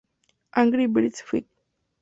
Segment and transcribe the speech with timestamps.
[0.55, 1.45] Angry Birds Fight!